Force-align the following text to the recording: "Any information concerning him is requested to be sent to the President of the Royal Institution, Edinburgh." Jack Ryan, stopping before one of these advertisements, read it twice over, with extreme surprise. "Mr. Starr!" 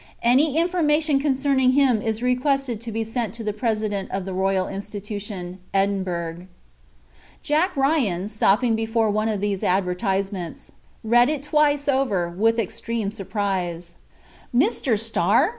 "Any 0.23 0.57
information 0.57 1.19
concerning 1.19 1.73
him 1.73 2.01
is 2.01 2.23
requested 2.23 2.81
to 2.81 2.91
be 2.91 3.03
sent 3.03 3.35
to 3.35 3.43
the 3.43 3.53
President 3.53 4.09
of 4.09 4.25
the 4.25 4.33
Royal 4.33 4.67
Institution, 4.67 5.59
Edinburgh." 5.75 6.47
Jack 7.43 7.77
Ryan, 7.77 8.27
stopping 8.27 8.75
before 8.75 9.11
one 9.11 9.29
of 9.29 9.41
these 9.41 9.63
advertisements, 9.63 10.71
read 11.03 11.29
it 11.29 11.43
twice 11.43 11.87
over, 11.87 12.29
with 12.29 12.57
extreme 12.57 13.11
surprise. 13.11 13.97
"Mr. 14.51 14.97
Starr!" 14.99 15.49